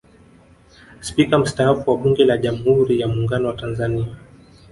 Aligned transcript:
Spika 0.99 1.37
mstaafu 1.39 1.91
wa 1.91 1.97
Bunge 1.97 2.25
la 2.25 2.37
Jamhuri 2.37 2.99
ya 2.99 3.07
Muungano 3.07 3.47
wa 3.47 3.53
Tanzania 3.53 4.07